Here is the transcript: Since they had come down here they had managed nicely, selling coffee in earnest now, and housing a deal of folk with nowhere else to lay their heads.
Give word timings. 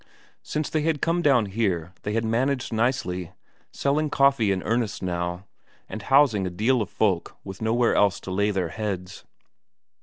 Since 0.41 0.71
they 0.71 0.81
had 0.81 0.99
come 0.99 1.21
down 1.21 1.45
here 1.45 1.93
they 2.01 2.13
had 2.13 2.25
managed 2.25 2.73
nicely, 2.73 3.33
selling 3.71 4.09
coffee 4.09 4.51
in 4.51 4.63
earnest 4.63 5.03
now, 5.03 5.45
and 5.87 6.01
housing 6.01 6.47
a 6.47 6.49
deal 6.49 6.81
of 6.81 6.89
folk 6.89 7.37
with 7.43 7.61
nowhere 7.61 7.93
else 7.93 8.19
to 8.21 8.31
lay 8.31 8.49
their 8.49 8.69
heads. 8.69 9.25